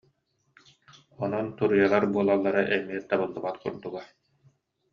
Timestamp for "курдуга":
3.63-4.03